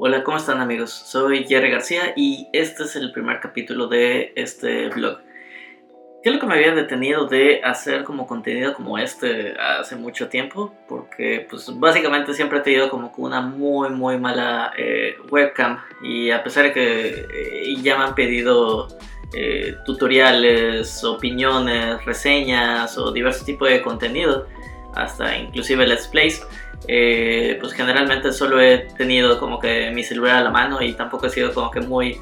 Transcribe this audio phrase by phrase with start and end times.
[0.00, 0.92] Hola, ¿cómo están amigos?
[0.92, 5.18] Soy Jerry García y este es el primer capítulo de este blog.
[6.22, 10.28] ¿Qué es lo que me había detenido de hacer como contenido como este hace mucho
[10.28, 10.72] tiempo?
[10.88, 16.44] Porque pues básicamente siempre he tenido como una muy muy mala eh, webcam y a
[16.44, 18.86] pesar de que eh, ya me han pedido
[19.34, 24.46] eh, tutoriales, opiniones, reseñas o diversos tipos de contenido,
[24.94, 26.40] hasta inclusive let's plays,
[26.86, 31.26] eh, pues generalmente solo he tenido como que mi celular a la mano y tampoco
[31.26, 32.18] he sido como que muy...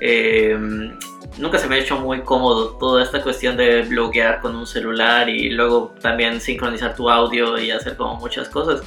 [0.00, 0.56] Eh,
[1.38, 5.28] nunca se me ha hecho muy cómodo toda esta cuestión de bloguear con un celular
[5.28, 8.82] y luego también sincronizar tu audio y hacer como muchas cosas.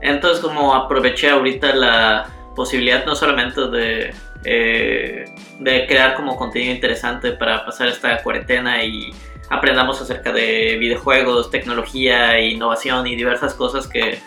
[0.00, 5.24] Entonces como aproveché ahorita la posibilidad no solamente de, eh,
[5.58, 9.12] de crear como contenido interesante para pasar esta cuarentena y
[9.50, 14.20] aprendamos acerca de videojuegos, tecnología, innovación y diversas cosas que,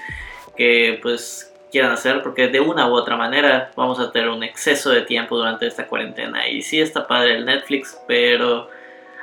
[0.56, 4.92] que pues quieran hacer porque de una u otra manera vamos a tener un exceso
[4.92, 6.48] de tiempo durante esta cuarentena.
[6.50, 8.70] Y sí está padre el Netflix pero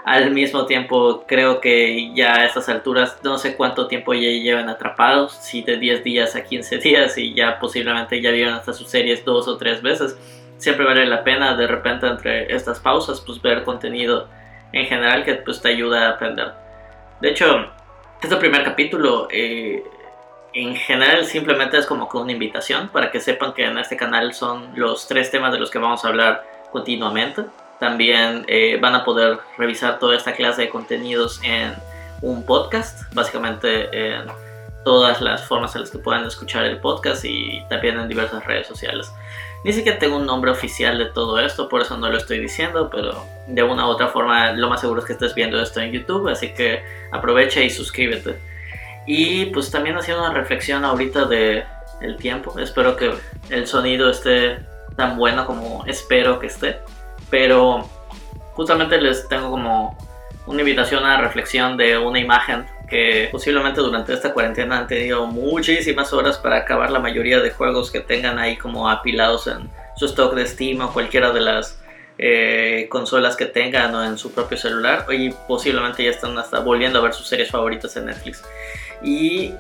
[0.05, 4.71] al mismo tiempo creo que ya a estas alturas no sé cuánto tiempo ya llevan
[4.71, 8.89] atrapados si de 10 días a 15 días y ya posiblemente ya vieron hasta sus
[8.89, 10.17] series dos o tres veces
[10.57, 14.29] siempre vale la pena de repente entre estas pausas pues ver contenido
[14.73, 16.53] en general que pues te ayuda a aprender.
[17.21, 17.71] De hecho,
[18.23, 19.83] este primer capítulo eh,
[20.53, 24.71] en general simplemente es como una invitación para que sepan que en este canal son
[24.75, 27.45] los tres temas de los que vamos a hablar continuamente.
[27.79, 31.75] También eh, van a poder revisar toda esta clase de contenidos en
[32.21, 34.27] un podcast, básicamente en
[34.85, 38.67] todas las formas en las que puedan escuchar el podcast y también en diversas redes
[38.67, 39.13] sociales.
[39.63, 42.89] Ni siquiera tengo un nombre oficial de todo esto, por eso no lo estoy diciendo,
[42.91, 45.93] pero de una u otra forma lo más seguro es que estés viendo esto en
[45.93, 48.39] YouTube, así que aprovecha y suscríbete.
[49.07, 51.65] Y pues también haciendo una reflexión ahorita de
[52.01, 53.13] el tiempo, espero que
[53.51, 54.61] el sonido esté
[54.97, 56.79] tan bueno como espero que esté,
[57.29, 57.87] pero
[58.55, 59.99] justamente les tengo como
[60.47, 66.13] una invitación a reflexión de una imagen que posiblemente durante esta cuarentena han tenido muchísimas
[66.13, 70.35] horas para acabar la mayoría de juegos que tengan ahí como apilados en su stock
[70.35, 71.81] de Steam o cualquiera de las
[72.19, 76.99] eh, consolas que tengan o en su propio celular y posiblemente ya están hasta volviendo
[76.99, 78.43] a ver sus series favoritas en Netflix.
[79.03, 79.55] Y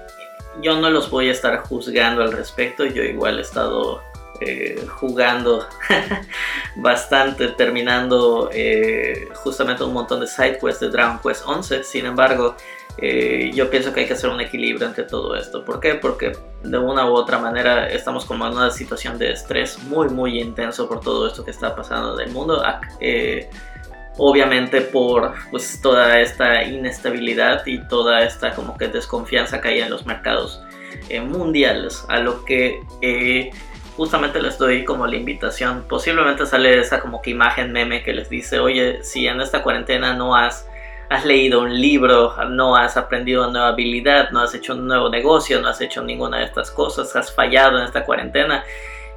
[0.60, 4.02] yo no los voy a estar juzgando al respecto, yo igual he estado
[4.42, 5.66] eh, jugando
[6.76, 11.84] bastante, terminando eh, justamente un montón de side quests de Dragon Quest 11.
[11.84, 12.56] Sin embargo,
[12.99, 15.65] eh, yo pienso que hay que hacer un equilibrio entre todo esto.
[15.65, 15.95] ¿Por qué?
[15.95, 20.41] Porque de una u otra manera estamos como en una situación de estrés muy, muy
[20.41, 22.62] intenso por todo esto que está pasando en el mundo.
[23.01, 23.49] Eh,
[24.19, 29.91] obviamente por pues, toda esta inestabilidad y toda esta como que desconfianza que hay en
[29.91, 30.62] los mercados
[31.09, 32.05] eh, mundiales.
[32.09, 32.81] A lo que
[33.97, 35.84] justamente les doy como la invitación.
[35.87, 40.15] Posiblemente sale esa como que imagen meme que les dice, oye, si en esta cuarentena
[40.15, 40.67] no has
[41.10, 45.09] has leído un libro, no has aprendido una nueva habilidad, no has hecho un nuevo
[45.09, 48.65] negocio, no has hecho ninguna de estas cosas, has fallado en esta cuarentena.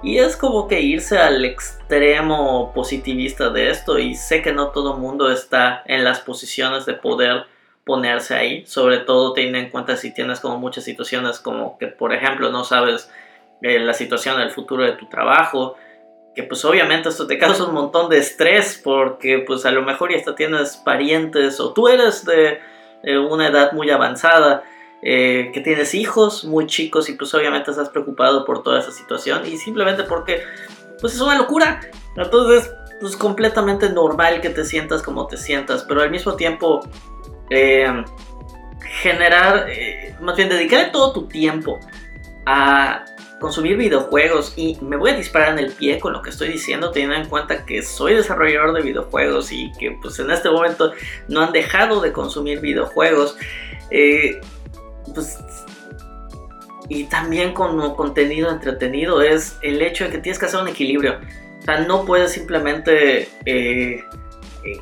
[0.02, 4.96] Y es como que irse al extremo positivista de esto y sé que no todo
[4.96, 7.46] el mundo está en las posiciones de poder
[7.86, 12.12] ponerse ahí, sobre todo teniendo en cuenta si tienes como muchas situaciones como que por
[12.12, 13.12] ejemplo no sabes
[13.62, 15.78] eh, la situación del futuro de tu trabajo,
[16.36, 20.12] que pues obviamente esto te causa un montón de estrés porque pues a lo mejor
[20.12, 22.60] ya hasta tienes parientes o tú eres de,
[23.30, 24.64] una edad muy avanzada,
[25.02, 29.46] eh, que tienes hijos muy chicos y pues obviamente estás preocupado por toda esa situación
[29.46, 30.42] y simplemente porque
[31.02, 31.82] pues es una locura.
[32.16, 36.80] Entonces pues completamente normal que te sientas como te sientas, pero al mismo tiempo
[37.50, 38.04] eh,
[39.02, 41.80] generar, eh, más bien dedicar todo tu tiempo
[42.46, 43.04] a
[43.44, 46.92] consumir videojuegos y me voy a disparar en el pie con lo que estoy diciendo
[46.92, 50.94] teniendo en cuenta que soy desarrollador de videojuegos y que pues en este momento
[51.28, 53.36] no han dejado de consumir videojuegos
[53.92, 54.40] eh,
[55.14, 55.38] pues,
[56.88, 61.20] y también con contenido entretenido es el hecho de que tienes que hacer un equilibrio.
[61.60, 64.06] O sea no puedes simplemente eh,
[64.64, 64.82] eh,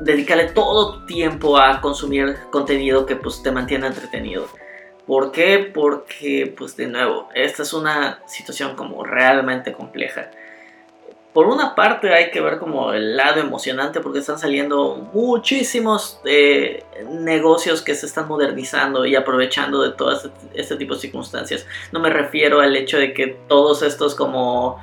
[0.00, 4.48] dedicarle todo tiempo a consumir contenido que pues te mantiene entretenido
[5.06, 5.70] ¿Por qué?
[5.72, 10.30] Porque, pues de nuevo, esta es una situación como realmente compleja.
[11.32, 16.84] Por una parte hay que ver como el lado emocionante porque están saliendo muchísimos eh,
[17.08, 21.66] negocios que se están modernizando y aprovechando de todo este, este, tipo de circunstancias.
[21.90, 24.78] No me refiero al hecho de que todos estos como...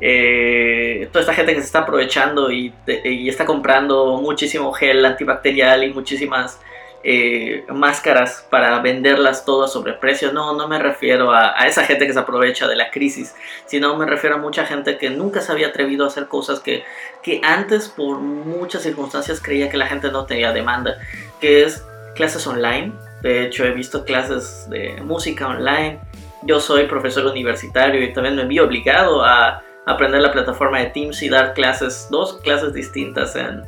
[0.00, 2.74] Eh, toda esta gente que se está aprovechando y,
[3.04, 6.60] y está comprando muchísimo gel antibacterial y muchísimas
[7.06, 10.32] eh, máscaras para venderlas todas sobre precio.
[10.32, 13.34] No, no me refiero a, esa gente que se aprovecha de la crisis,
[13.66, 16.82] sino me refiero a mucha gente que nunca se había atrevido a hacer cosas que,
[17.22, 20.96] que antes por muchas circunstancias creía que la gente no tenía demanda,
[21.40, 21.84] que es
[22.14, 22.92] clases online.
[23.20, 26.00] De hecho, he visto clases de música online.
[26.42, 31.22] Yo soy profesor universitario y también me vi obligado a aprender la plataforma de Teams
[31.22, 33.62] y dar clases, dos clases distintas en,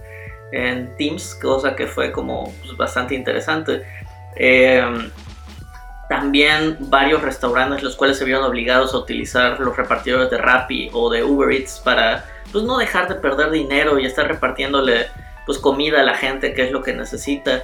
[0.53, 3.85] en Teams, cosa que fue como pues, bastante interesante.
[4.37, 5.11] Em,
[6.09, 11.11] también varios restaurantes los cuales se vieron obligados a utilizar los repartidores de Rappi o
[11.11, 15.07] de Uber Eats para pues no dejar de perder dinero y estar repartiéndole
[15.45, 17.63] pues comida a la gente que es lo que necesita.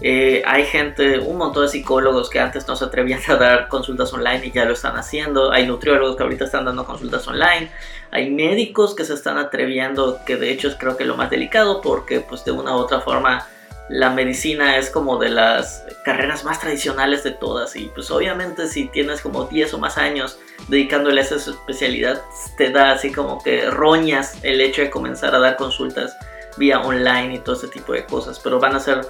[0.00, 4.12] Eh, hay gente, un montón de psicólogos que antes no se atrevían a dar consultas
[4.12, 5.52] online y ya lo están haciendo.
[5.52, 7.70] Hay nutriólogos que ahorita están dando consultas online.
[8.14, 11.80] Hay médicos que se están atreviendo, que de hecho es creo que lo más delicado
[11.82, 13.46] porque pues de una u otra forma
[13.90, 18.88] la medicina es como de las carreras más tradicionales de todas y pues obviamente si
[18.88, 20.38] tienes como 10 o más años
[20.68, 22.22] dedicándole a esa especialidad
[22.56, 26.16] te da así como que roñas el hecho de comenzar a dar consultas
[26.56, 29.06] vía online y todo ese tipo de cosas, pero van a ser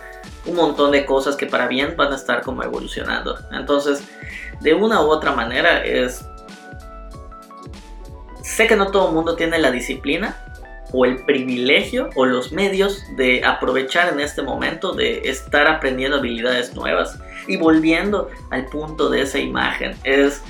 [0.47, 3.39] un montón de cosas que para bien van a estar como evolucionando.
[3.53, 4.03] Entonces,
[4.61, 6.25] de una u otra manera es...
[8.45, 10.37] Sé que no todo el mundo tiene la disciplina
[10.93, 16.75] o el privilegio o los medios de aprovechar en este momento de estar aprendiendo habilidades
[16.75, 17.19] nuevas.
[17.49, 20.43] Y volviendo al punto de esa imagen, es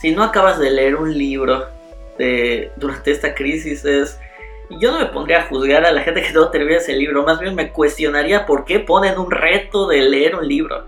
[0.00, 1.68] si no acabas de leer un libro
[2.76, 4.18] durante esta crisis, es
[4.68, 7.38] yo no me pondría a juzgar a la gente que no termina ese libro, más
[7.38, 10.84] bien me cuestionaría por qué ponen un reto de leer un libro.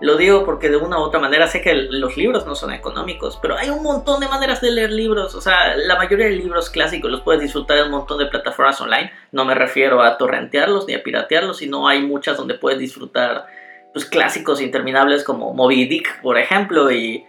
[0.00, 3.38] Lo digo porque de una u otra manera sé que los libros no son económicos,
[3.42, 5.34] pero hay un montón de maneras de leer libros.
[5.34, 8.80] O sea, la mayoría de libros clásicos los puedes disfrutar en un montón de plataformas
[8.80, 9.12] online.
[9.30, 13.46] No me refiero a torrentearlos ni a piratearlos, sino hay muchas donde puedes disfrutar
[13.92, 17.26] pues, clásicos interminables como Moby Dick, por ejemplo, y,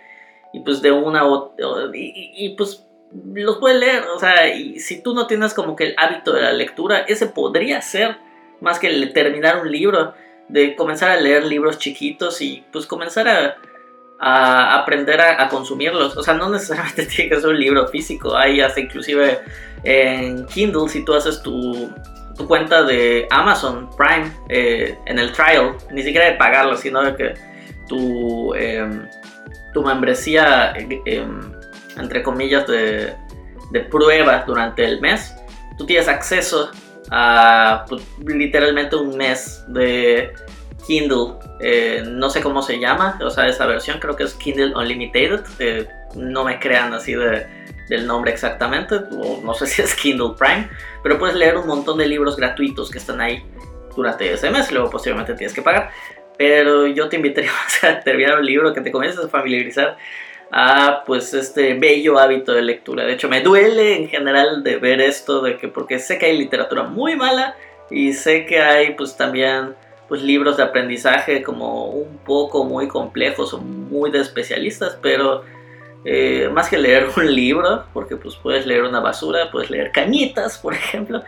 [0.64, 1.52] pues de una u
[1.94, 2.86] y, y pues
[3.34, 6.42] los puedes leer, o sea, y si tú no tienes como que el hábito de
[6.42, 8.18] la lectura, ese podría ser
[8.62, 10.14] más que el terminar un libro,
[10.52, 13.58] de comenzar a leer libros chiquitos y pues comenzar a,
[14.80, 16.16] aprender a, consumirlos.
[16.16, 19.40] O sea, no necesariamente tiene que ser un libro físico, hay hasta inclusive
[19.84, 21.90] en Kindle, si tú haces tu,
[22.38, 27.16] tu cuenta de Amazon Prime eh, en el trial, ni siquiera de pagarlo, sino de
[27.16, 27.34] que
[27.88, 29.08] tu, em,
[29.74, 30.74] tu membresía...
[30.78, 31.62] Em,
[31.98, 33.14] entre comillas, de,
[33.72, 35.36] de prueba durante el mes,
[35.78, 36.72] tú tienes acceso
[37.12, 40.34] a pues, literalmente un mes de
[40.88, 41.36] Kindle.
[41.60, 45.42] Eh, no sé cómo se llama, o sea, esa versión creo que es Kindle Unlimited.
[45.60, 47.46] Eh, no me crean así de,
[47.90, 50.70] del nombre exactamente, o no sé si es Kindle Prime,
[51.04, 53.46] pero puedes leer un montón de libros gratuitos que están ahí
[53.96, 55.92] durante ese mes, luego posteriormente tienes que pagar.
[56.38, 57.52] Pero yo te invitaría
[57.84, 59.98] a terminar un libro que te comiences a familiarizar
[60.52, 63.06] a pues este bello hábito de lectura.
[63.06, 66.38] De hecho, me duele en general de ver esto, de que porque sé que hay
[66.38, 67.56] literatura muy mala
[67.90, 69.76] y sé que hay pues también
[70.08, 75.44] pues libros de aprendizaje como un poco muy complejos o muy de especialistas, pero
[76.04, 80.58] eh, más que leer un libro, porque pues puedes leer una basura, puedes leer cañitas,
[80.58, 81.24] por ejemplo,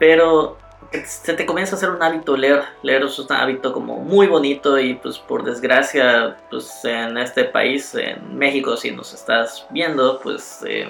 [0.00, 0.58] pero
[1.04, 2.62] se te comienza a hacer un hábito leer.
[2.82, 7.94] Leer es un hábito como muy bonito y pues por desgracia pues en este país,
[7.94, 10.88] en México, si nos estás viendo, pues eh,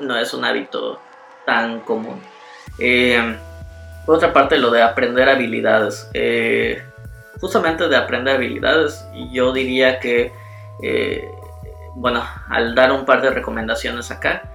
[0.00, 1.00] no es un hábito
[1.46, 2.20] tan común.
[2.78, 3.36] Eh,
[4.04, 6.08] por otra parte, lo de aprender habilidades.
[6.14, 6.82] Eh,
[7.40, 10.32] justamente de aprender habilidades, yo diría que,
[11.94, 14.50] bueno, al dar un par de recomendaciones acá,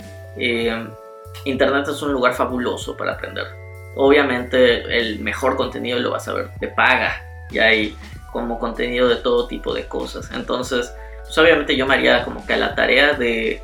[1.46, 3.63] Internet es un lugar fabuloso para aprender
[3.96, 7.98] obviamente el mejor contenido lo vas a ver de paga y hay
[8.32, 10.30] como contenido de todo tipo de cosas.
[10.34, 13.62] Entonces, pues obviamente yo me haría como que la tarea de...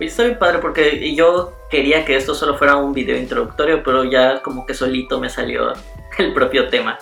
[0.00, 4.04] Oye, está bien padre porque yo quería que esto solo fuera un video introductorio, pero
[4.04, 5.72] ya como que solito me salió
[6.18, 6.98] el propio tema.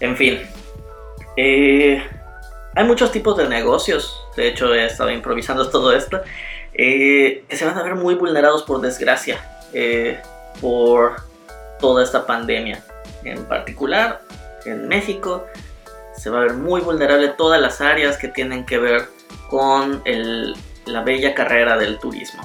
[0.00, 0.40] En fin.
[1.36, 2.02] Eh,
[2.74, 6.20] hay muchos tipos de negocios, de hecho he estado improvisando todo esto,
[6.72, 9.40] eh, que se van a ver muy vulnerados por desgracia,
[9.72, 10.20] eh,
[10.60, 11.16] por
[11.78, 12.82] toda esta pandemia.
[13.24, 14.20] En particular,
[14.64, 15.46] en México
[16.16, 19.08] se va a ver muy vulnerable todas las áreas que tienen que ver
[19.48, 20.02] con
[20.86, 22.42] la bella carrera del turismo.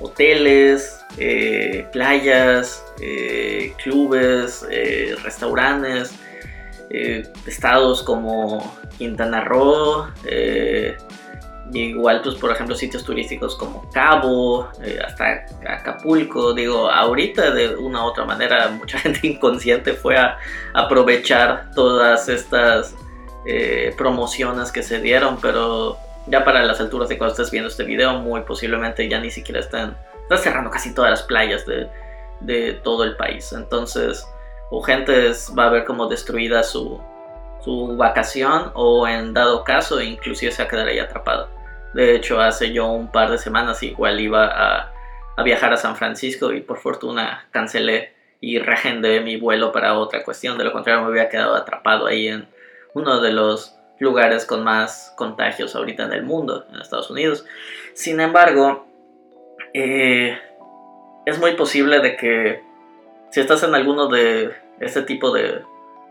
[0.00, 6.12] Hoteles, eh, playas, eh, clubes, eh, restaurantes,
[7.46, 10.06] estados como Quintana Roo,
[11.72, 16.52] igual, pues, por ejemplo, sitios turísticos como Cabo, eh, hasta Acapulco.
[16.54, 20.38] Digo, ahorita de una u otra manera, mucha gente inconsciente fue a
[20.74, 22.94] aprovechar todas estas
[23.46, 25.96] eh, promociones que se dieron, pero
[26.26, 29.60] ya para las alturas de cuando estés viendo este video, muy posiblemente ya ni siquiera
[29.60, 29.96] están,
[30.36, 31.88] cerrando casi todas las playas de,
[32.40, 33.52] de todo el país.
[33.52, 34.26] Entonces,
[34.70, 37.00] o gente va a ver como destruida su,
[37.60, 41.48] su vacación o en dado caso inclusive se va a quedar ahí atrapado.
[41.94, 44.92] De hecho, hace yo un par de semanas igual iba a,
[45.36, 50.22] a viajar a San Francisco y por fortuna cancelé y reagendé mi vuelo para otra
[50.24, 50.58] cuestión.
[50.58, 52.48] De lo contrario, me hubiera quedado atrapado ahí en
[52.94, 57.44] uno de los lugares con más contagios ahorita en el mundo, en Estados Unidos.
[57.94, 58.86] Sin embargo,
[59.74, 60.38] eh,
[61.26, 62.62] es muy posible de que
[63.30, 65.62] si estás en alguno de este tipo de,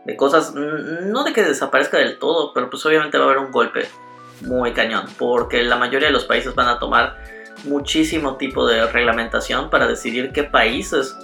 [0.05, 3.51] de cosas, no de que desaparezca del todo, pero pues obviamente va a haber un
[3.51, 3.87] golpe
[4.41, 7.17] muy cañón, porque la mayoría de los países van a tomar
[7.63, 11.15] muchísimo tipo de reglamentación para decidir qué países,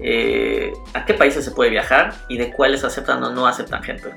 [0.00, 4.12] eh, a qué países se puede viajar y de cuáles aceptan o no aceptan gente.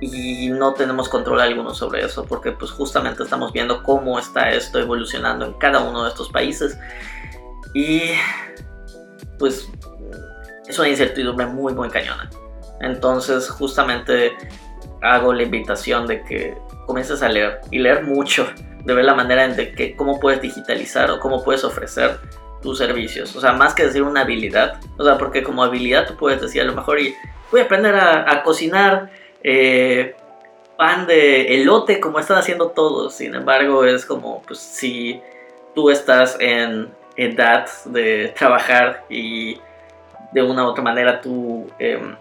[0.00, 4.78] Y no tenemos control alguno sobre eso porque pues justamente estamos viendo cómo está esto
[4.78, 6.78] evolucionando en cada uno de estos países.
[7.72, 8.10] Y
[9.38, 9.70] pues
[10.66, 12.28] es una incertidumbre muy muy cañona.
[12.80, 14.36] Entonces justamente
[15.00, 18.46] hago la invitación de que comiences a leer y leer mucho
[18.84, 22.18] de ver la manera en de que cómo puedes digitalizar o cómo puedes ofrecer
[22.62, 26.16] tus servicios o sea más que decir una habilidad o sea porque como habilidad tú
[26.16, 27.14] puedes decir a lo mejor y
[27.50, 29.10] voy a aprender a, cocinar
[29.42, 30.14] eh,
[30.76, 33.14] pan de elote como están haciendo todos.
[33.14, 35.20] Sin embargo, es como pues, si
[35.74, 39.58] tú estás en edad de trabajar y
[40.32, 42.14] de una u otra manera tu, em,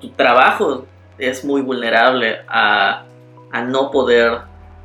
[0.00, 0.84] tu trabajo
[1.18, 3.04] es muy vulnerable a,
[3.52, 4.40] a, no poder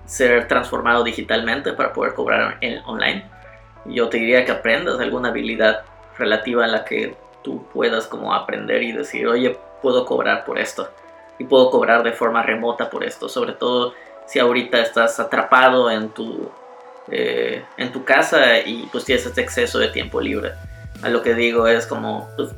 [0.06, 3.26] ser transformado digitalmente para poder cobrar en, online.
[3.86, 5.82] Yo te diría que aprendas alguna habilidad
[6.18, 10.90] relativa a la que tú puedas como aprender y decir, oye, puedo cobrar por esto
[11.40, 13.94] y puedo cobrar de forma remota por esto, sobre todo
[14.28, 16.50] si ahorita estás atrapado en tu,
[17.10, 20.52] eh, en tu casa y pues tienes este exceso de tiempo libre.
[21.02, 22.50] A lo que digo es como, pues,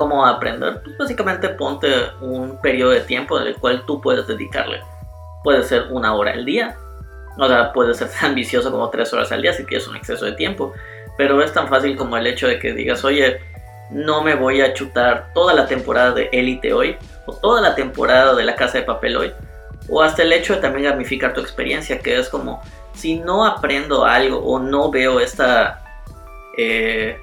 [0.00, 0.80] ¿cómo aprender?
[0.82, 1.86] Pues básicamente ponte
[2.22, 4.80] un periodo de tiempo en el cual tú puedes dedicarle.
[5.44, 6.74] Puede ser una hora al día,
[7.36, 10.24] o sea, puede ser tan ambicioso como tres horas al día si tienes un exceso
[10.24, 10.72] de tiempo,
[11.18, 13.40] pero es tan fácil como el hecho de que digas, oye,
[13.90, 18.34] no me voy a chutar toda la temporada de Elite hoy, o toda la temporada
[18.34, 19.32] de La Casa de Papel hoy,
[19.90, 22.62] o hasta el hecho de también gamificar tu experiencia, que es como,
[22.94, 25.82] si no aprendo algo o no veo esta...
[26.56, 27.18] Eh,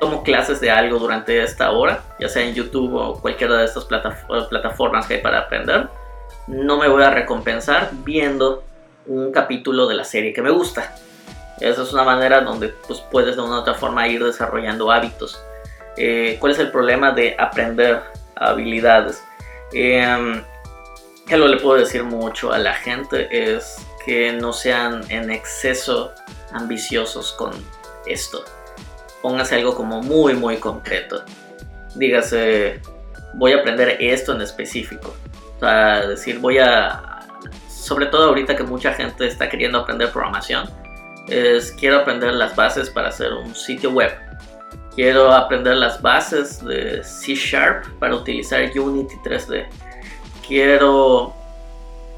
[0.00, 3.84] tomo clases de algo durante esta hora, ya sea en YouTube o cualquiera de estas
[3.84, 5.88] plataformas que hay para aprender,
[6.46, 8.64] no me voy a recompensar viendo
[9.06, 10.94] un capítulo de la serie que me gusta.
[11.60, 15.42] Esa es una manera donde pues, puedes de una u otra forma ir desarrollando hábitos.
[15.96, 18.02] Eh, cuál es el problema de aprender
[18.36, 19.22] habilidades.
[19.72, 20.42] Eh,
[21.30, 23.76] algo le puedo decir mucho a la gente es
[24.06, 26.12] que no sean en exceso
[26.52, 27.52] ambiciosos con
[28.06, 28.44] esto.
[29.22, 31.22] Póngase algo como muy muy concreto.
[31.94, 32.80] Dígase,
[33.34, 35.14] voy a aprender esto en específico.
[35.56, 37.20] O sea, decir, voy a...
[37.68, 40.68] Sobre todo ahorita que mucha gente está queriendo aprender programación,
[41.28, 44.12] es quiero aprender las bases para hacer un sitio web
[44.98, 49.68] Quiero aprender las bases de C Sharp para utilizar Unity 3D.
[50.44, 51.32] Quiero,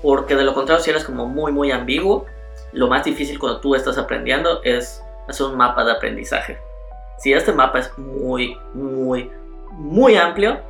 [0.00, 2.24] porque de lo contrario, si eres como muy, muy ambiguo,
[2.72, 6.58] lo más difícil cuando tú estás aprendiendo es hacer un mapa de aprendizaje.
[7.20, 9.30] Si este mapa es muy, muy,
[9.72, 10.60] muy amplio,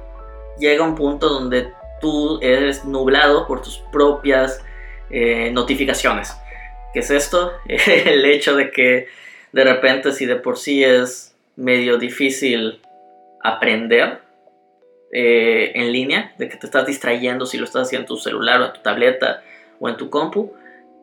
[0.59, 4.64] llega un punto donde tú eres nublado por tus propias
[5.11, 6.37] eh, notificaciones.
[6.92, 7.52] ¿Qué es esto?
[7.66, 9.07] El hecho de que
[9.52, 12.80] de repente si de por sí es medio difícil
[13.42, 14.21] aprender
[15.12, 18.61] eh, en línea, de que te estás distrayendo si lo estás haciendo en tu celular
[18.61, 19.42] o en tu tableta
[19.78, 20.52] o en tu compu,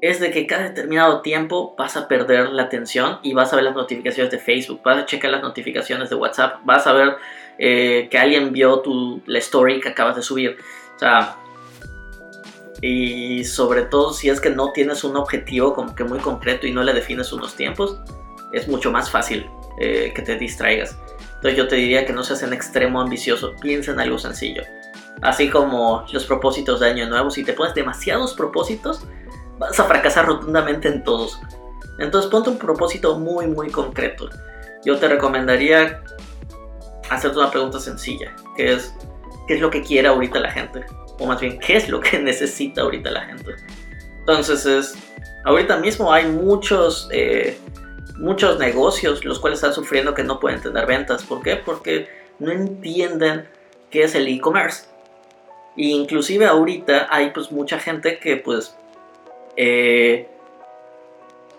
[0.01, 3.65] es de que cada determinado tiempo vas a perder la atención y vas a ver
[3.65, 7.15] las notificaciones de Facebook, vas a checar las notificaciones de WhatsApp, vas a ver
[7.57, 10.57] eh, que alguien vio tu, la story que acabas de subir.
[10.95, 11.35] O sea,
[12.81, 16.71] y sobre todo si es que no tienes un objetivo como que muy concreto y
[16.71, 17.99] no le defines unos tiempos,
[18.53, 19.47] es mucho más fácil
[19.79, 20.97] eh, que te distraigas.
[21.35, 24.63] Entonces yo te diría que no seas en extremo ambicioso, piensa en algo sencillo.
[25.21, 29.01] Así como los propósitos de año nuevo, si te pones demasiados propósitos,
[29.57, 31.39] vas a fracasar rotundamente en todos.
[31.99, 34.29] Entonces ponte un propósito muy muy concreto.
[34.85, 36.01] Yo te recomendaría
[37.09, 38.93] hacerte una pregunta sencilla, que es
[39.47, 40.85] ¿qué es lo que quiere ahorita la gente?
[41.19, 43.55] O más bien, ¿qué es lo que necesita ahorita la gente?
[44.19, 44.95] Entonces es,
[45.45, 47.57] ahorita mismo hay muchos eh,
[48.17, 51.23] muchos negocios los cuales están sufriendo que no pueden tener ventas.
[51.23, 51.55] ¿Por qué?
[51.55, 52.07] Porque
[52.39, 53.47] no entienden
[53.89, 54.85] qué es el e-commerce.
[55.77, 58.75] E inclusive ahorita hay pues mucha gente que pues
[59.57, 60.29] eh,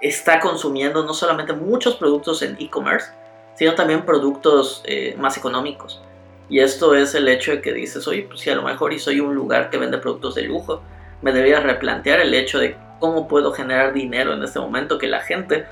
[0.00, 3.10] está consumiendo no solamente muchos productos en e-commerce,
[3.56, 6.00] sino también productos eh, más económicos.
[6.48, 8.98] Y esto es el hecho de que dices, oye, pues si a lo mejor y
[8.98, 10.80] soy un lugar que vende productos de lujo,
[11.20, 15.20] me debería replantear el hecho de cómo puedo generar dinero en este momento que la
[15.20, 15.66] gente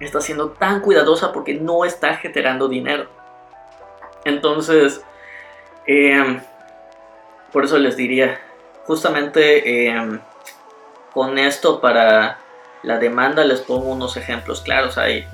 [0.00, 3.06] está siendo tan cuidadosa porque no está generando dinero.
[4.24, 5.04] Entonces,
[5.86, 6.40] em,
[7.52, 8.40] por eso les diría,
[8.84, 10.18] justamente em,
[11.12, 12.38] con esto para
[12.82, 14.98] la demanda les pongo unos ejemplos claros.
[14.98, 15.26] Hay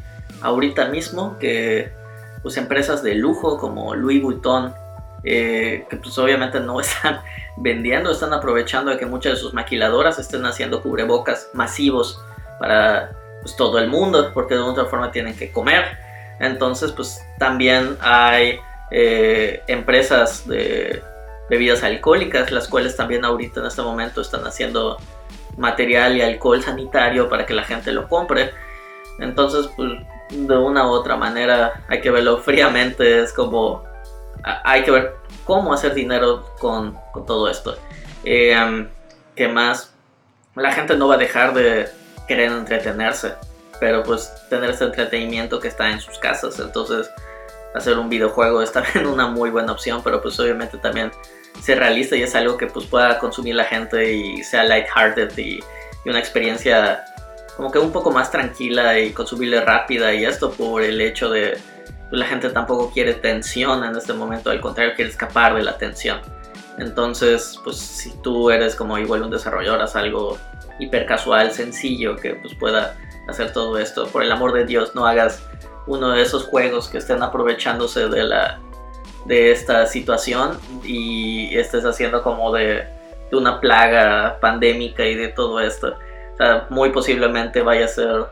[0.43, 1.93] ahorita mismo que
[2.43, 4.75] pues empresas de lujo como Louis Vuitton,
[5.25, 7.21] eh, que pues obviamente no están
[7.57, 12.21] vendiendo, están aprovechando de que muchas de sus maquiladoras estén haciendo cubrebocas masivos
[12.61, 13.11] para
[13.43, 15.85] pues, todo el mundo, porque de otra forma tienen que comer.
[16.41, 21.03] Entonces, pues también hay eh, empresas de
[21.51, 24.99] bebidas alcohólicas, las cuales también ahorita en este momento están haciendo
[25.59, 28.53] material y alcohol sanitario para que la gente lo compre.
[29.19, 29.91] Entonces, pues
[30.31, 33.85] de una u otra manera hay que verlo fríamente, es como
[34.43, 36.97] hay que ver cómo hacer dinero con,
[37.27, 37.77] todo esto.
[38.25, 38.87] Eh,
[39.35, 39.93] ¿Qué más?
[40.55, 41.89] La gente no va a dejar de
[42.27, 43.35] querer entretenerse,
[43.81, 47.11] pero pues tener ese entretenimiento que está en sus casas, entonces
[47.75, 51.11] hacer un videojuego está bien una muy buena opción, pero pues obviamente también
[51.61, 55.61] ser realista y es algo que pues pueda consumir la gente y sea lighthearted y,
[56.05, 57.05] y una experiencia
[57.57, 61.59] como que un poco más tranquila y consumible rápida y esto por el hecho de
[62.09, 65.77] pues, la gente tampoco quiere tensión en este momento, al contrario quiere escapar de la
[65.77, 66.21] tensión.
[66.79, 70.39] Entonces, pues si tú eres como igual un desarrollador, haz algo
[70.79, 72.97] hiper casual, sencillo, que pues pueda
[73.27, 74.07] hacer todo esto.
[74.07, 75.43] Por el amor de Dios, no hagas
[75.87, 78.61] uno de esos juegos que estén aprovechándose de la
[79.29, 82.85] de esta situación y estés haciendo como de,
[83.31, 85.95] una plaga pandémica y de todo esto.
[86.71, 88.27] Muy posiblemente vaya a ser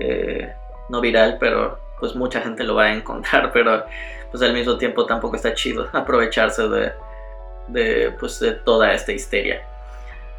[0.00, 0.52] eh,
[0.88, 3.84] no viral, pero pues mucha gente lo va a encontrar, pero
[4.30, 6.92] pues al mismo tiempo tampoco está chido aprovecharse de,
[7.68, 9.62] de, pues, de toda esta histeria.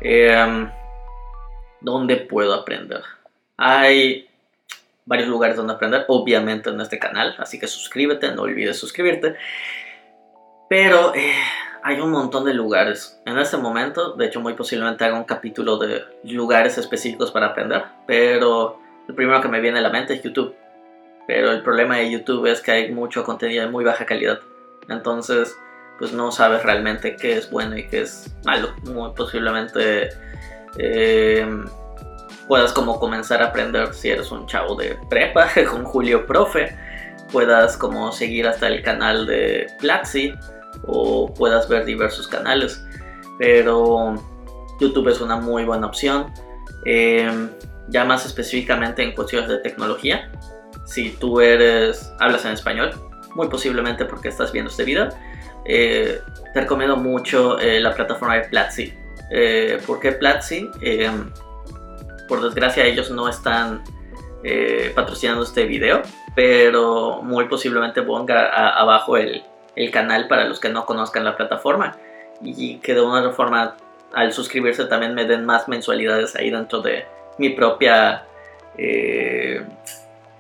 [0.01, 0.69] Eh,
[1.79, 3.01] ¿Dónde puedo aprender?
[3.55, 4.27] Hay
[5.05, 9.37] varios lugares donde aprender, obviamente en este canal, así que suscríbete, no olvides suscribirte.
[10.67, 11.33] Pero eh,
[11.83, 13.21] hay un montón de lugares.
[13.25, 17.83] En este momento, de hecho, muy posiblemente haga un capítulo de lugares específicos para aprender,
[18.07, 20.55] pero el primero que me viene a la mente es YouTube.
[21.27, 24.39] Pero el problema de YouTube es que hay mucho contenido de muy baja calidad.
[24.89, 25.55] Entonces,
[25.99, 28.69] pues no sabes realmente qué es bueno y qué es malo.
[28.83, 30.09] Muy posiblemente
[30.77, 31.47] eh,
[32.47, 36.75] puedas como comenzar a aprender si eres un chavo de prepa con Julio Profe,
[37.31, 40.33] puedas como seguir hasta el canal de Platzi
[40.87, 42.83] o puedas ver diversos canales.
[43.37, 44.15] Pero
[44.79, 46.31] YouTube es una muy buena opción.
[46.85, 47.49] Eh,
[47.87, 50.31] ya más específicamente en cuestiones de tecnología.
[50.85, 52.91] Si tú eres, hablas en español,
[53.35, 55.09] muy posiblemente porque estás viendo este video,
[55.65, 56.19] eh,
[56.53, 58.93] te recomiendo mucho eh, la plataforma de Platzi.
[59.85, 60.69] porque Platzi
[62.27, 63.83] por desgracia ellos no están
[64.43, 66.01] eh, patrocinando este video,
[66.35, 69.43] pero muy posiblemente ponga abajo el,
[69.91, 71.97] canal para los que no conozcan la plataforma.
[72.41, 73.75] Y que de una forma
[74.13, 77.05] al suscribirse también me den más mensualidades ahí dentro de
[77.37, 78.23] mi propia
[78.77, 79.65] eh,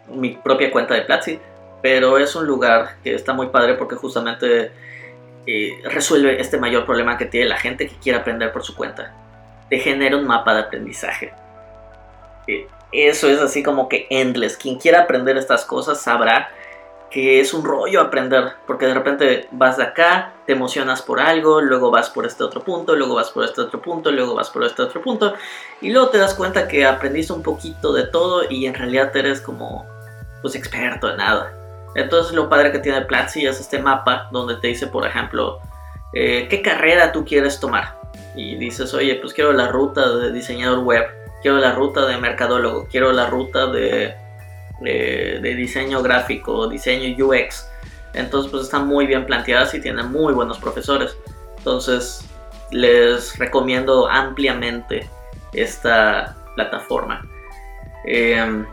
[0.07, 1.39] mi propia cuenta de Platzi.
[1.81, 4.71] Pero es un lugar que está muy padre porque justamente
[5.45, 9.13] eh, resuelve este mayor problema que tiene la gente que quiere aprender por su cuenta.
[9.69, 11.33] Te genera un mapa de aprendizaje.
[12.91, 14.57] Eso es así como que endless.
[14.57, 16.49] Quien quiera aprender estas cosas sabrá
[17.09, 21.61] que es un rollo aprender, porque de repente vas de acá, te emocionas por algo,
[21.61, 24.63] luego vas por este otro punto, luego vas por este otro punto, luego vas por
[24.63, 25.33] este otro punto,
[25.81, 29.41] y luego te das cuenta que aprendiste un poquito de todo y en realidad eres
[29.41, 29.85] como
[30.41, 31.53] pues experto en nada.
[31.95, 35.59] Entonces lo padre que tiene Platzi es este mapa donde te dice, por ejemplo,
[36.13, 37.95] eh, qué carrera tú quieres tomar.
[38.35, 41.05] Y dices, oye, pues quiero la ruta de diseñador web
[41.45, 44.15] quiero la ruta de mercadólogo, quiero la ruta de,
[44.85, 47.67] de, diseño gráfico, diseño UX.
[48.13, 51.17] Entonces pues están muy bien planteadas y tienen muy buenos profesores.
[51.57, 52.25] Entonces
[52.71, 55.09] les recomiendo ampliamente
[55.53, 57.25] esta plataforma.
[58.05, 58.65] Em,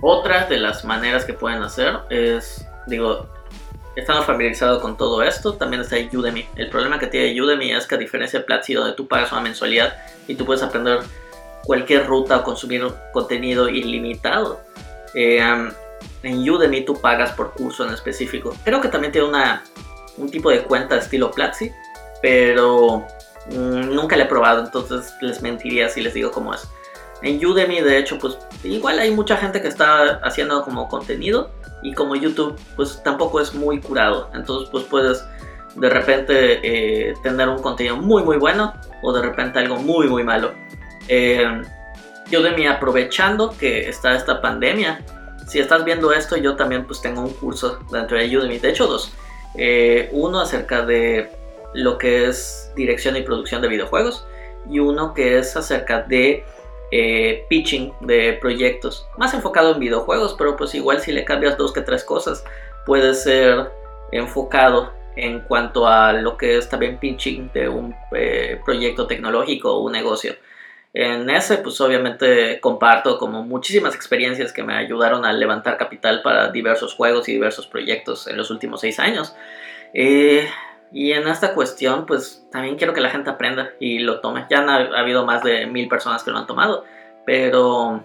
[0.00, 3.28] otra de las maneras que pueden hacer es, digo,
[3.96, 6.46] estando familiarizado con todo esto, también está Udemy.
[6.56, 9.42] El problema que tiene Udemy es que a diferencia de Platzi, donde tú pagas una
[9.42, 11.00] mensualidad y tú puedes aprender
[11.64, 14.60] cualquier ruta o consumir contenido ilimitado.
[15.14, 15.40] Eh,
[16.22, 18.54] en Udemy tú pagas por curso en específico.
[18.64, 19.62] Creo que también tiene una,
[20.16, 21.70] un tipo de cuenta estilo Platzi,
[22.20, 23.06] pero
[23.50, 26.68] mm, nunca la he probado, entonces les mentiría si les digo cómo es.
[27.22, 31.50] En Udemy, de hecho, pues igual hay mucha gente que está haciendo como contenido
[31.82, 34.28] y como YouTube, pues tampoco es muy curado.
[34.34, 35.24] Entonces, pues puedes
[35.76, 40.24] de repente eh, tener un contenido muy, muy bueno o de repente algo muy, muy
[40.24, 40.52] malo.
[41.08, 41.62] Eh,
[42.30, 45.04] Udemy aprovechando que está esta pandemia.
[45.46, 48.86] Si estás viendo esto, yo también pues tengo un curso dentro de Udemy, de hecho
[48.86, 49.12] dos.
[49.56, 51.30] Eh, uno acerca de
[51.74, 54.26] lo que es dirección y producción de videojuegos
[54.70, 56.44] y uno que es acerca de
[56.90, 61.72] eh, pitching de proyectos, más enfocado en videojuegos, pero pues igual si le cambias dos
[61.72, 62.44] que tres cosas,
[62.84, 63.70] puede ser
[64.12, 69.84] enfocado en cuanto a lo que es también pitching de un eh, proyecto tecnológico o
[69.84, 70.34] un negocio.
[70.94, 76.50] En ese, pues obviamente comparto como muchísimas experiencias que me ayudaron a levantar capital para
[76.50, 79.34] diversos juegos y diversos proyectos en los últimos seis años.
[79.94, 80.46] Eh,
[80.92, 84.46] y en esta cuestión, pues también quiero que la gente aprenda y lo tome.
[84.50, 86.84] Ya ha, habido más de mil personas que lo han tomado,
[87.24, 88.04] pero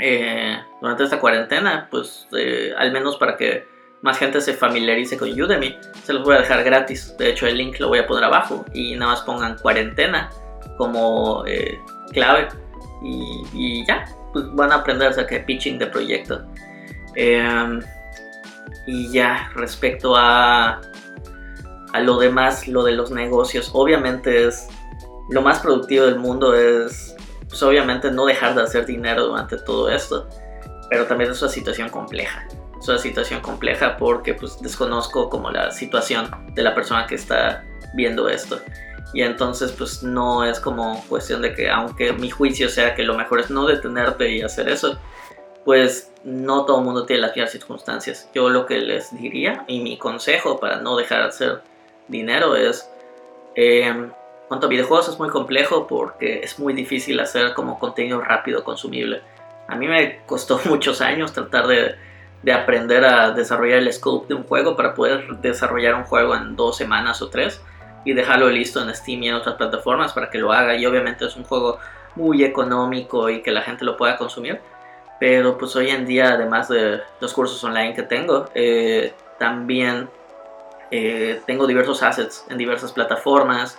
[0.00, 3.64] eh, durante esta cuarentena, pues eh, al menos para que
[4.00, 7.16] más gente se familiarice con Udemy, se los voy a dejar gratis.
[7.16, 10.30] De hecho, el link lo voy a poner abajo y nada más pongan cuarentena
[10.78, 11.78] como eh,
[12.12, 12.48] clave
[13.02, 16.42] y, ya, pues van a aprender acerca de pitching de proyecto.
[17.14, 17.80] Em,
[18.86, 20.80] y ya, respecto a
[21.92, 24.68] a lo demás, lo de los negocios, obviamente es
[25.30, 27.14] lo más productivo del mundo es,
[27.48, 30.28] pues obviamente no dejar de hacer dinero durante todo esto,
[30.90, 32.46] pero también es una situación compleja.
[32.80, 37.64] Es una situación compleja porque pues desconozco como la situación de la persona que está
[37.94, 38.60] viendo esto.
[39.12, 43.14] Y entonces pues no es como cuestión de que aunque mi juicio sea que lo
[43.14, 44.98] mejor es no detenerte y hacer eso,
[45.64, 48.28] pues no todo el mundo tiene las mismas circunstancias.
[48.34, 51.62] Yo lo que les diría y mi consejo para no dejar de hacer
[52.08, 52.88] dinero es...
[53.54, 54.10] Eh,
[54.48, 59.22] cuanto a videojuegos es muy complejo porque es muy difícil hacer como contenido rápido consumible.
[59.66, 61.94] A mí me costó muchos años tratar de,
[62.42, 66.54] de, aprender a desarrollar el scope de un juego para poder desarrollar un juego en
[66.54, 67.62] dos semanas o tres
[68.04, 70.76] y dejarlo listo en Steam y en otras plataformas para que lo haga.
[70.76, 71.78] Y obviamente es un juego
[72.14, 74.60] muy económico y que la gente lo pueda consumir.
[75.20, 80.08] Pero pues hoy en día, además de los cursos online que tengo, eh, también
[80.90, 83.78] eh, tengo diversos assets en diversas plataformas,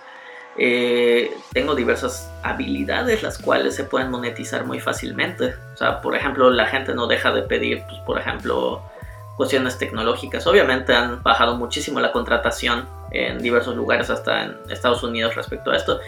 [0.57, 5.53] eh, tengo diversas habilidades las cuales se pueden monetizar muy fácilmente.
[5.73, 8.81] O sea, por ejemplo, la gente no deja de pedir, pues, por ejemplo,
[9.37, 10.45] cuestiones tecnológicas.
[10.47, 15.77] Obviamente han bajado muchísimo la contratación en diversos lugares, hasta en Estados Unidos respecto a
[15.77, 15.99] esto.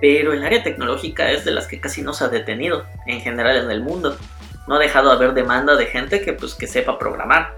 [0.00, 3.56] Pero el área tecnológica es de las que casi no se ha detenido en general
[3.56, 4.16] en el mundo.
[4.66, 7.52] No ha dejado de haber demanda de gente que, pues, que sepa programar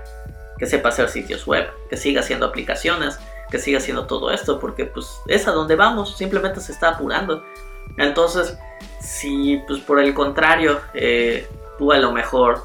[0.58, 3.18] que sepa hacer sitios web, que siga haciendo aplicaciones,
[3.50, 7.44] que siga haciendo todo esto, porque pues es a donde vamos, simplemente se está apurando.
[7.98, 8.56] Entonces,
[9.00, 12.62] si pues por el contrario, eh, tú a lo mejor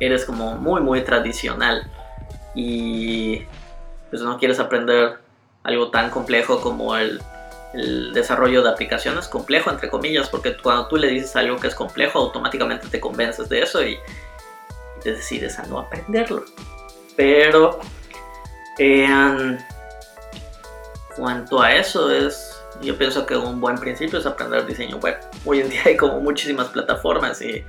[0.00, 1.90] eres como muy muy tradicional
[2.54, 3.42] y
[4.10, 5.18] pues no quieres aprender
[5.62, 7.20] algo tan complejo como el,
[8.14, 12.20] desarrollo de aplicaciones, complejo entre comillas, porque cuando tú le dices algo que es complejo,
[12.20, 13.98] automáticamente te convences de eso y
[15.02, 16.42] te decides a no aprenderlo.
[17.16, 17.78] Pero
[18.78, 19.58] en
[21.14, 25.18] cuanto a eso es, yo pienso que un buen principio es aprender diseño web.
[25.44, 27.62] Hoy en día hay como muchísimas plataformas y,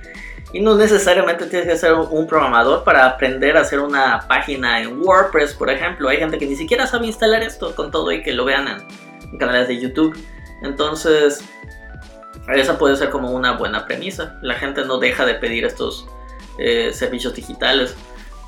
[0.54, 5.54] no necesariamente tienes que ser un programador para aprender a hacer una página en WordPress,
[5.54, 6.08] por ejemplo.
[6.08, 9.38] Hay gente que ni siquiera sabe instalar esto con todo y que lo vean en,
[9.38, 10.18] canales de YouTube.
[10.62, 11.44] Entonces,
[12.48, 14.38] esa puede ser como una buena premisa.
[14.40, 16.08] La gente no deja de pedir estos
[16.58, 17.94] eh, servicios digitales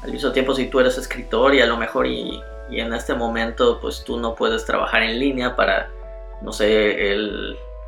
[0.02, 3.80] al mismo tiempo si tú eres escritor y a lo mejor y, en este momento
[3.80, 5.90] pues tú no puedes trabajar en línea para,
[6.40, 6.96] no sé,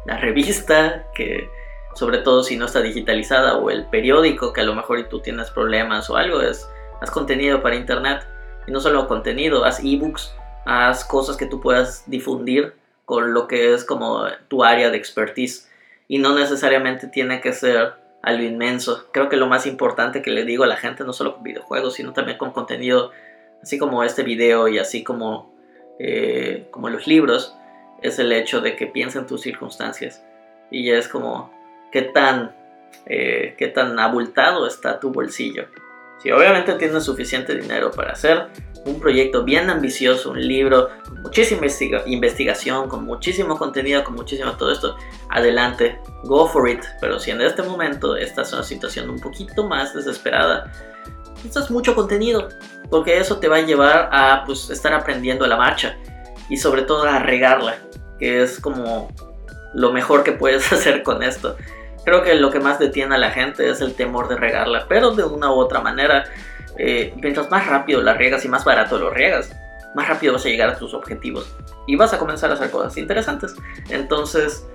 [0.04, 1.48] la revista que
[1.94, 5.50] sobre todo si no está digitalizada o el periódico que a lo mejor tú tienes
[5.50, 6.68] problemas o algo, es,
[7.00, 8.26] haz contenido para internet
[8.66, 12.74] y no solo contenido, haz ebooks, haz cosas que tú puedas difundir
[13.04, 15.68] con lo que es como tu área de expertise
[16.08, 19.06] y no necesariamente tiene que ser a lo inmenso.
[19.12, 21.94] Creo que lo más importante que le digo a la gente, no solo con videojuegos,
[21.94, 23.10] sino también con contenido,
[23.62, 25.52] así como este video y así como,
[25.98, 27.56] eh, como los libros,
[28.00, 30.24] es el hecho de que piensen tus circunstancias.
[30.70, 31.52] Y es como,
[31.92, 32.56] ¿qué tan,
[33.06, 35.66] eh, qué tan abultado está tu bolsillo?
[36.22, 38.46] Si obviamente tienes suficiente dinero para hacer
[38.84, 41.66] un proyecto bien ambicioso, un libro con muchísima
[42.06, 44.96] investigación, con muchísimo contenido, con muchísimo todo esto,
[45.30, 46.82] adelante, go for it.
[47.00, 50.72] Pero si en este momento estás en una situación un poquito más desesperada,
[51.36, 52.48] necesitas mucho contenido,
[52.88, 55.96] porque eso te va a llevar a pues, estar aprendiendo la marcha.
[56.48, 57.76] y sobre todo a regarla,
[58.18, 59.08] que es como
[59.74, 61.56] lo mejor que puedes hacer con esto.
[62.04, 65.12] Creo que lo que más detiene a la gente es el temor de regarla, pero
[65.12, 66.24] de una u otra manera,
[66.76, 69.54] eh, mientras más rápido la riegas y más barato lo riegas,
[69.94, 71.54] más rápido vas a llegar a tus objetivos
[71.86, 73.54] y vas a comenzar a hacer cosas interesantes.
[73.90, 74.66] Entonces,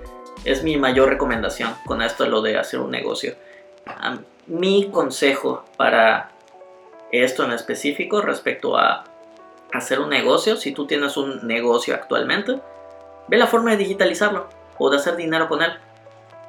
[0.44, 3.34] es mi mayor recomendación con esto, lo de hacer un negocio.
[4.46, 6.30] mi consejo para
[7.12, 9.04] esto en específico respecto a
[9.72, 12.60] hacer un negocio, si tú tienes un negocio actualmente,
[13.28, 15.72] ve la forma de digitalizarlo o de hacer dinero con él.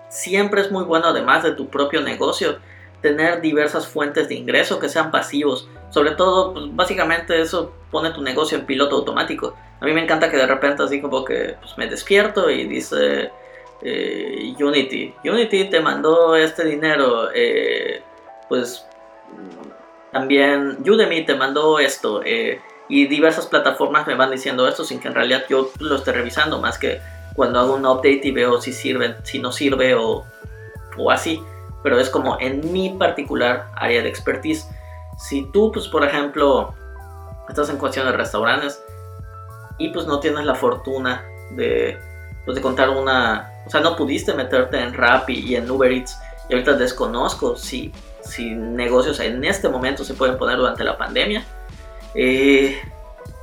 [0.10, 2.58] Siempre es muy bueno, además de tu propio negocio,
[3.02, 5.70] tener diversas fuentes de ingreso que sean pasivos.
[5.90, 9.56] Sobre todo, pues, básicamente eso pone tu negocio en piloto automático.
[9.80, 13.32] A mí me encanta que de repente así como que pues, me despierto y dice
[13.82, 18.02] eh, Unity, Unity te mandó este dinero, eh,
[18.50, 18.86] pues
[20.12, 22.22] también Udemy te mandó esto.
[22.26, 26.12] Eh, y diversas plataformas me van diciendo esto sin que en realidad yo lo esté
[26.12, 27.00] revisando más que
[27.40, 30.26] cuando hago un update y veo si sirve, si no sirve o,
[30.98, 31.42] o así.
[31.82, 34.68] Pero es como en mi particular área de expertise.
[35.18, 36.74] Si tú, pues por ejemplo,
[37.48, 38.84] estás en cuestión de restaurantes
[39.78, 41.98] y pues no tienes la fortuna de,
[42.44, 43.50] pues, de contar una...
[43.66, 47.94] O sea, no pudiste meterte en Rappi y en Uber Eats y ahorita desconozco si,
[48.20, 51.46] si negocios en este momento se pueden poner durante la pandemia
[52.16, 52.78] eh,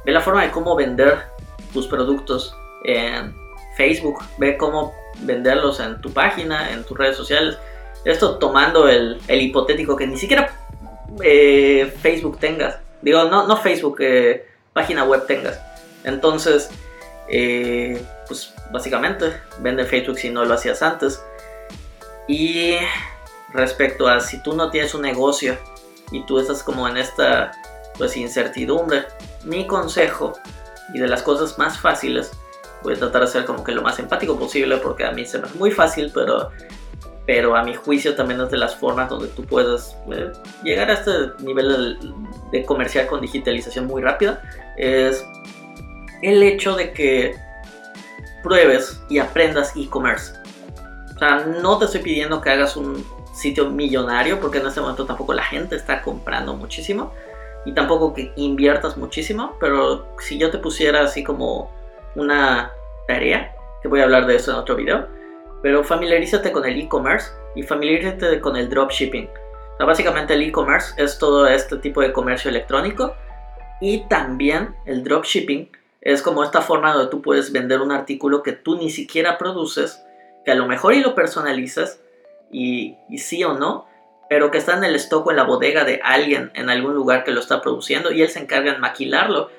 [0.04, 1.28] ve la forma de cómo vender
[1.72, 2.54] tus productos
[2.84, 3.45] en
[3.76, 7.56] Facebook, ve cómo venderlos en tu página, en tus redes sociales.
[8.04, 10.52] Esto tomando el, hipotético que ni siquiera
[11.22, 12.78] eh, Facebook tengas.
[13.02, 15.60] Digo, no, no Facebook, eh, página web tengas.
[16.04, 16.70] Entonces,
[18.28, 21.20] pues básicamente vende Facebook si no lo hacías antes.
[22.28, 22.76] Y
[23.52, 25.56] respecto a si tú no tienes un negocio
[26.10, 27.52] y tú estás como en esta
[27.98, 29.04] pues incertidumbre.
[29.44, 30.34] Mi consejo
[30.92, 32.32] y de las cosas más fáciles,
[32.82, 35.38] voy a tratar de ser como que lo más empático posible porque a mí se
[35.38, 36.50] me es muy fácil, pero,
[37.26, 40.94] pero a mi juicio también es de las formas donde tú puedes eh, llegar a
[40.94, 44.42] este nivel de, de comercial con digitalización muy rápida,
[44.76, 45.24] es
[46.22, 47.36] el hecho de que
[48.42, 50.32] pruebes y aprendas e-commerce.
[51.14, 55.04] O sea, no te estoy pidiendo que hagas un sitio millonario porque en este momento
[55.04, 57.12] tampoco la gente está comprando muchísimo
[57.64, 61.70] y tampoco que inviertas muchísimo, pero si yo te pusiera así como
[62.16, 62.72] una
[63.06, 65.06] tarea, que voy a hablar de eso en otro video,
[65.62, 69.28] pero familiarízate con el e-commerce y familiarízate con el dropshipping.
[69.78, 73.14] O básicamente el e-commerce es todo este tipo de comercio electrónico
[73.80, 78.52] y también el dropshipping es como esta forma donde tú puedes vender un artículo que
[78.52, 80.02] tú ni siquiera produces,
[80.44, 82.00] que a lo mejor y lo personalizas
[82.50, 83.86] y, y sí o no,
[84.30, 87.24] pero que está en el stock o en la bodega de alguien en algún lugar
[87.24, 89.50] que lo está produciendo y él se encarga en maquilarlo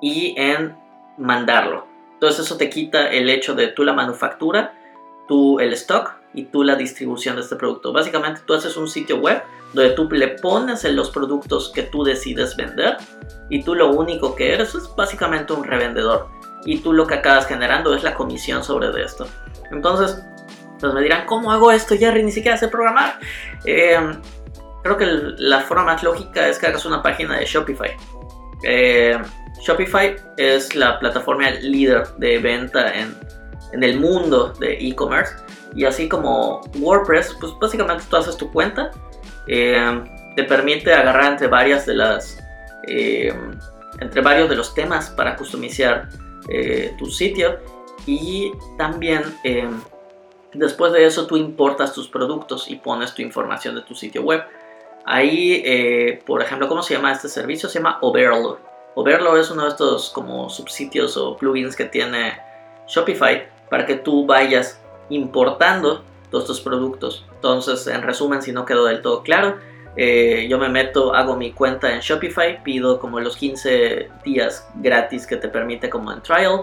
[0.00, 0.76] y en
[1.18, 1.91] mandarlo.
[2.22, 4.78] Entonces eso te quita el hecho de tú la manufactura,
[5.26, 7.92] tú el stock y tú la distribución de este producto.
[7.92, 12.04] Básicamente tú haces un sitio web donde tú le pones en los productos que tú
[12.04, 12.96] decides vender
[13.50, 16.28] y tú lo único que eres es básicamente un revendedor
[16.64, 19.26] y tú lo que acabas generando es la comisión sobre esto.
[19.72, 20.22] Entonces
[20.74, 22.22] entonces me dirán, ¿cómo hago esto, Jerry?
[22.22, 23.18] Ni siquiera sé programar.
[23.64, 23.98] Eh,
[24.84, 25.06] creo que
[25.38, 27.96] la forma más lógica es que hagas una página de Shopify.
[28.62, 29.20] Eh,
[29.62, 33.14] Shopify es la plataforma líder de venta en,
[33.72, 35.34] en el mundo de e-commerce.
[35.74, 38.90] Y así como WordPress, pues básicamente tú haces tu cuenta.
[39.46, 40.04] Eh,
[40.36, 42.38] te permite agarrar entre varias de las
[42.84, 46.08] entre varios de los temas para customizar
[46.98, 47.60] tu sitio
[48.06, 49.22] y también
[50.54, 54.42] Después de eso tú importas tus productos y pones tu información de tu sitio web.
[55.04, 57.68] Ahí, eh, por ejemplo, ¿cómo se llama este servicio?
[57.68, 58.58] Se llama Overlord.
[58.94, 62.38] Overlord es uno de estos como subsitios o plugins que tiene
[62.86, 67.24] Shopify para que tú vayas importando todos tus productos.
[67.34, 69.58] Entonces, en resumen, si no quedó del todo claro,
[69.96, 75.26] eh, yo me meto, hago mi cuenta en Shopify, pido como los 15 días gratis
[75.26, 76.62] que te permite como en trial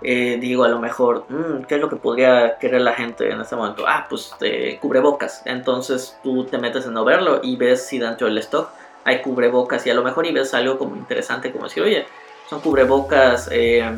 [0.00, 3.40] eh, digo a lo mejor, mm, ¿qué es lo que podría querer la gente en
[3.40, 3.84] este momento?
[3.86, 5.42] Ah, pues eh, cubrebocas.
[5.44, 8.70] Entonces tú te metes en verlo y ves si dentro del stock
[9.08, 12.06] hay cubrebocas y a lo mejor y ves algo como interesante como decir, oye,
[12.48, 13.90] son cubrebocas eh,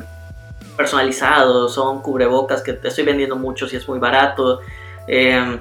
[0.77, 4.61] personalizados, son cubrebocas que te estoy vendiendo mucho si es muy barato.
[5.09, 5.59] Em,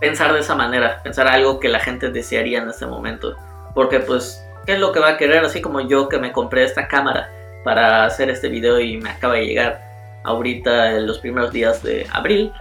[0.00, 3.36] pensar de esa manera, pensar algo que la gente desearía en este momento.
[3.74, 5.44] Porque pues, ¿qué es lo que va a querer?
[5.44, 7.30] Así como yo que me compré esta cámara
[7.62, 9.80] para hacer este video y me acaba de llegar
[10.24, 12.52] ahorita en los primeros días de abril,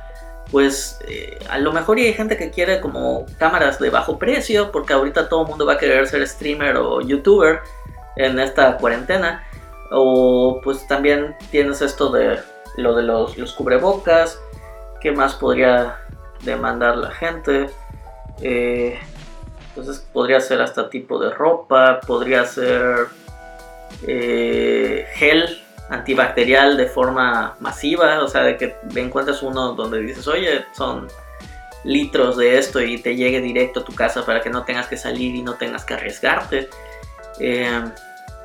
[0.51, 4.93] pues eh, a lo mejor hay gente que quiere como cámaras de bajo precio, porque
[4.93, 7.59] ahorita todo el mundo va a querer ser streamer o youtuber
[8.15, 9.45] en esta cuarentena.
[9.91, 12.39] O pues también tienes esto de
[12.77, 14.39] lo de los, los cubrebocas.
[15.01, 15.97] ¿Qué más podría
[16.43, 17.69] demandar la gente?
[18.41, 18.99] Eh,
[19.69, 23.07] entonces podría ser hasta tipo de ropa, podría ser
[24.07, 25.58] eh, gel
[25.89, 31.07] antibacterial de forma masiva, o sea, de que encuentres uno donde dices, oye, son
[31.83, 34.97] litros de esto y te llegue directo a tu casa para que no tengas que
[34.97, 36.69] salir y no tengas que arriesgarte.
[37.39, 37.83] Eh,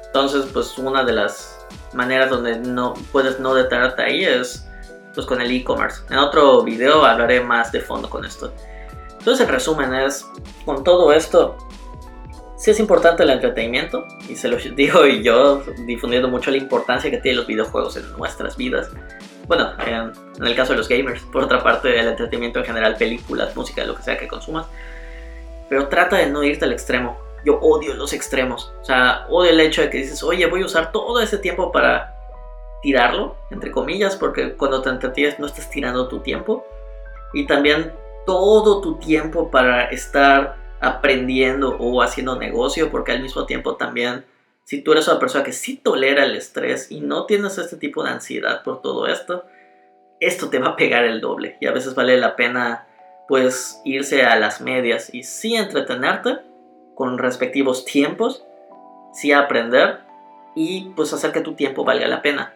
[0.06, 4.66] entonces, pues una de las maneras donde no puedes no detenerte ahí es
[5.14, 6.02] pues con el e-commerce.
[6.10, 8.52] En otro video hablaré más de fondo con esto.
[9.18, 10.26] Entonces, el resumen es,
[10.64, 11.56] con todo esto,
[12.64, 17.10] sí es importante el entretenimiento, y se lo digo y yo difundiendo mucho la importancia
[17.10, 18.90] que tienen los videojuegos en nuestras vidas.
[19.46, 23.54] Bueno, en, el caso de los gamers, por otra parte, el entretenimiento en general, películas,
[23.54, 24.66] música, lo que sea que consumas.
[25.68, 27.18] Pero trata de no irte al extremo.
[27.44, 28.72] Yo odio los extremos.
[28.80, 31.70] O sea, odio el hecho de que dices, oye, voy a usar todo ese tiempo
[31.70, 32.16] para
[32.80, 36.64] tirarlo, entre comillas, porque cuando te entretienes no estás tirando tu tiempo.
[37.34, 37.92] Y también
[38.24, 44.24] todo tu tiempo para estar aprendiendo o haciendo negocio, porque al mismo tiempo también,
[44.64, 48.04] si tú eres una persona que sí tolera el estrés y no tienes este tipo
[48.04, 49.44] de ansiedad por todo esto,
[50.20, 52.86] esto te va a pegar el doble y a veces vale la pena
[53.28, 56.38] pues irse a las medias y sí entretenerte
[56.94, 58.44] con respectivos tiempos,
[59.12, 60.00] sí aprender
[60.54, 62.54] y pues hacer que tu tiempo valga la pena.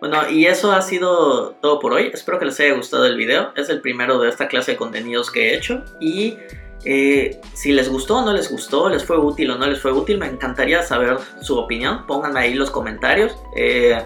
[0.00, 2.10] Bueno, y eso ha sido todo por hoy.
[2.12, 3.52] Espero que les haya gustado el video.
[3.56, 5.82] Es el primero de esta clase de contenidos que he hecho.
[6.00, 6.36] Y
[6.84, 9.92] eh, si les gustó o no les gustó, les fue útil o no les fue
[9.92, 12.06] útil, me encantaría saber su opinión.
[12.06, 13.36] Pónganme ahí los comentarios.
[13.56, 14.00] Eh,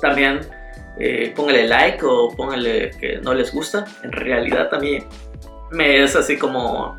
[0.00, 0.40] también
[0.98, 3.84] eh, pónganle like o pónganle que no les gusta.
[4.02, 5.04] En realidad también
[5.70, 6.96] me es así como...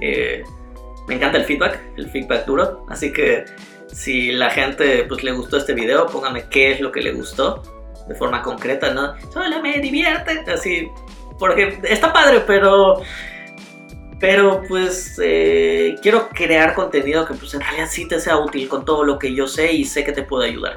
[0.00, 2.86] me encanta el feedback, el feedback duro.
[2.88, 3.44] Así que
[3.88, 7.62] si la gente pues le gustó este video, pónganme qué es lo que le gustó
[8.08, 9.14] de forma concreta, ¿no?
[9.32, 10.88] Solo me divierte, así,
[11.38, 13.00] porque está padre, pero
[14.26, 18.86] pero pues eh, quiero crear contenido que pues en realidad sí te sea útil con
[18.86, 20.76] todo lo que yo sé y sé que te puede ayudar.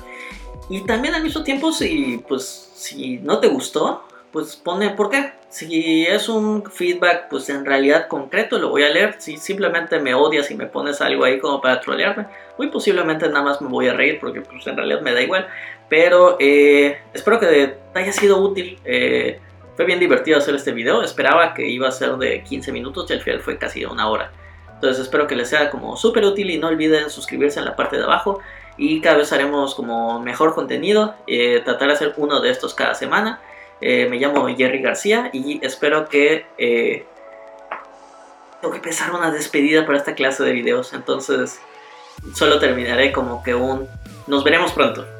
[0.67, 2.43] Y también al mismo tiempo si pues
[2.75, 5.31] si no te gustó, pues pone por qué.
[5.47, 9.15] Si es un feedback pues en realidad concreto lo voy a leer.
[9.19, 12.25] Si simplemente me odias y me pones algo ahí como para trolearme,
[12.57, 15.47] muy posiblemente nada más me voy a reír porque pues en realidad me da igual.
[15.87, 18.77] Pero eh, espero que te haya sido útil.
[18.83, 19.39] Eh,
[19.77, 21.03] fue bien divertido hacer este video.
[21.03, 24.31] Esperaba que iba a ser de 15 minutos y al final fue casi una hora.
[24.73, 27.95] Entonces espero que les sea como súper útil y no olviden suscribirse en la parte
[27.95, 28.39] de abajo.
[28.75, 31.13] Y cada vez haremos como mejor contenido.
[31.27, 33.39] Eh, tratar de hacer uno de estos cada semana.
[33.79, 36.47] Eh, me llamo Jerry García y espero que...
[36.57, 37.05] Eh,
[38.59, 40.93] tengo que empezar una despedida para esta clase de videos.
[40.93, 41.61] Entonces
[42.33, 43.87] solo terminaré como que un...
[44.25, 45.16] Nos veremos pronto.